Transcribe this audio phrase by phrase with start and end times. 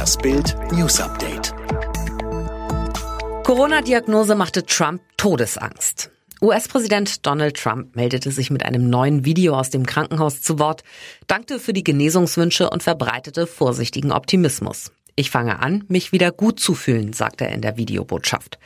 [0.00, 1.52] Das Bild News Update.
[3.44, 6.10] Corona-Diagnose machte Trump Todesangst.
[6.40, 10.84] US-Präsident Donald Trump meldete sich mit einem neuen Video aus dem Krankenhaus zu Wort,
[11.26, 14.90] dankte für die Genesungswünsche und verbreitete vorsichtigen Optimismus.
[15.16, 18.58] Ich fange an, mich wieder gut zu fühlen, sagte er in der Videobotschaft.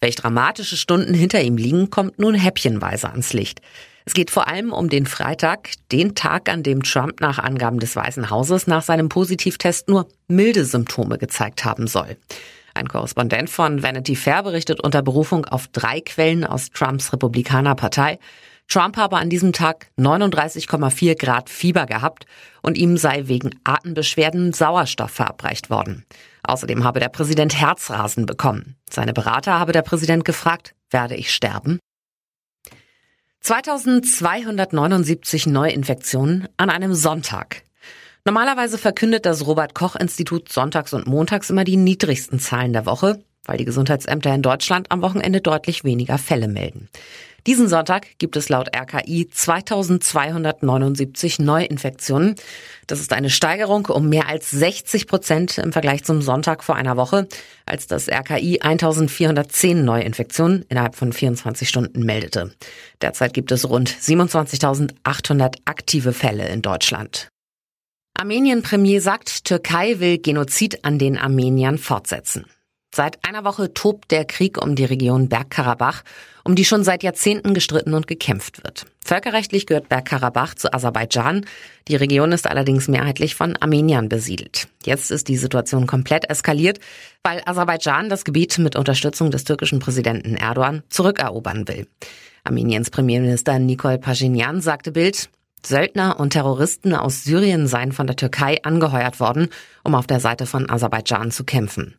[0.00, 3.60] Welch dramatische Stunden hinter ihm liegen, kommt nun häppchenweise ans Licht.
[4.06, 7.96] Es geht vor allem um den Freitag, den Tag, an dem Trump nach Angaben des
[7.96, 12.16] Weißen Hauses nach seinem Positivtest nur milde Symptome gezeigt haben soll.
[12.72, 18.18] Ein Korrespondent von Vanity Fair berichtet unter Berufung auf drei Quellen aus Trumps Republikanerpartei,
[18.68, 22.26] Trump habe an diesem Tag 39,4 Grad Fieber gehabt
[22.62, 26.04] und ihm sei wegen Atembeschwerden Sauerstoff verabreicht worden.
[26.42, 28.76] Außerdem habe der Präsident Herzrasen bekommen.
[28.90, 31.78] Seine Berater habe der Präsident gefragt, werde ich sterben?
[33.46, 37.62] 2279 Neuinfektionen an einem Sonntag.
[38.24, 43.22] Normalerweise verkündet das Robert Koch Institut sonntags und montags immer die niedrigsten Zahlen der Woche,
[43.46, 46.88] weil die Gesundheitsämter in Deutschland am Wochenende deutlich weniger Fälle melden.
[47.46, 52.34] Diesen Sonntag gibt es laut RKI 2279 Neuinfektionen.
[52.88, 56.96] Das ist eine Steigerung um mehr als 60 Prozent im Vergleich zum Sonntag vor einer
[56.96, 57.28] Woche,
[57.64, 62.52] als das RKI 1410 Neuinfektionen innerhalb von 24 Stunden meldete.
[63.00, 67.28] Derzeit gibt es rund 27.800 aktive Fälle in Deutschland.
[68.18, 72.46] Armenien-Premier sagt, Türkei will Genozid an den Armeniern fortsetzen.
[72.96, 76.02] Seit einer Woche tobt der Krieg um die Region Bergkarabach,
[76.44, 78.86] um die schon seit Jahrzehnten gestritten und gekämpft wird.
[79.04, 81.44] Völkerrechtlich gehört Bergkarabach zu Aserbaidschan.
[81.88, 84.68] Die Region ist allerdings mehrheitlich von Armeniern besiedelt.
[84.82, 86.80] Jetzt ist die Situation komplett eskaliert,
[87.22, 91.86] weil Aserbaidschan das Gebiet mit Unterstützung des türkischen Präsidenten Erdogan zurückerobern will.
[92.44, 95.28] Armeniens Premierminister Nikol Pashinyan sagte Bild,
[95.62, 99.50] Söldner und Terroristen aus Syrien seien von der Türkei angeheuert worden,
[99.84, 101.94] um auf der Seite von Aserbaidschan zu kämpfen.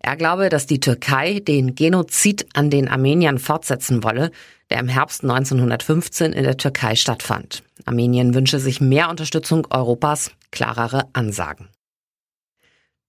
[0.00, 4.30] Er glaube, dass die Türkei den Genozid an den Armeniern fortsetzen wolle,
[4.70, 7.62] der im Herbst 1915 in der Türkei stattfand.
[7.84, 11.68] Armenien wünsche sich mehr Unterstützung Europas, klarere Ansagen.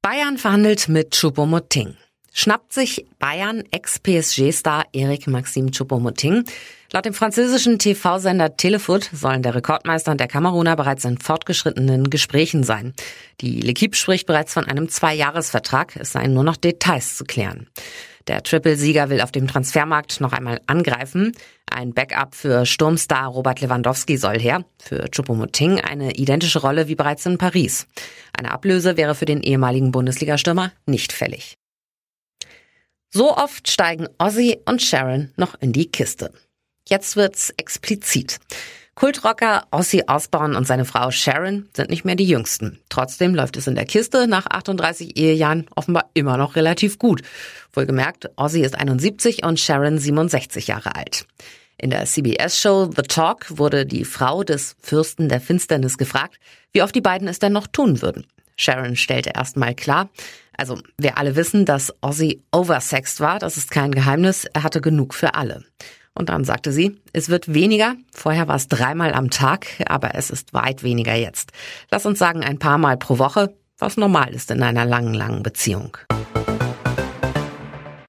[0.02, 1.96] Bayern verhandelt mit Choupo-Moting.
[2.34, 6.46] Schnappt sich Bayern Ex-PSG-Star Erik Maxim Choupo-Moting.
[6.92, 12.64] Laut dem französischen TV-Sender Telefoot sollen der Rekordmeister und der Kameruner bereits in fortgeschrittenen Gesprächen
[12.64, 12.94] sein.
[13.42, 15.96] Die L'Equipe spricht bereits von einem Zwei-Jahres-Vertrag.
[15.98, 17.68] Es seien nur noch Details zu klären.
[18.28, 21.34] Der Triple-Sieger will auf dem Transfermarkt noch einmal angreifen.
[21.70, 24.66] Ein Backup für Sturmstar Robert Lewandowski soll her.
[24.80, 27.88] Für Choupo-Moting eine identische Rolle wie bereits in Paris.
[28.36, 31.59] Eine Ablöse wäre für den ehemaligen Bundesligastürmer nicht fällig.
[33.12, 36.32] So oft steigen Ozzy und Sharon noch in die Kiste.
[36.88, 38.38] Jetzt wird's explizit.
[38.94, 42.80] Kultrocker Ozzy Osbourne und seine Frau Sharon sind nicht mehr die jüngsten.
[42.90, 47.24] Trotzdem läuft es in der Kiste nach 38 Ehejahren offenbar immer noch relativ gut.
[47.74, 51.26] Wohlgemerkt, Ozzy ist 71 und Sharon 67 Jahre alt.
[51.80, 56.40] In der CBS-Show The Talk wurde die Frau des Fürsten der Finsternis gefragt,
[56.74, 58.28] wie oft die beiden es denn noch tun würden.
[58.56, 60.10] Sharon stellte erstmal klar,
[60.60, 65.14] also wir alle wissen, dass Ozzy oversexed war, das ist kein Geheimnis, er hatte genug
[65.14, 65.64] für alle.
[66.14, 70.30] Und dann sagte sie, es wird weniger, vorher war es dreimal am Tag, aber es
[70.30, 71.52] ist weit weniger jetzt.
[71.92, 75.44] Lass uns sagen ein paar Mal pro Woche, was normal ist in einer langen, langen
[75.44, 75.98] Beziehung.